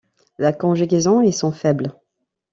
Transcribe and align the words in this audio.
La 0.39 0.51
conjugaison 0.53 1.21
est 1.21 1.31
son 1.31 1.51
faible 1.51 1.93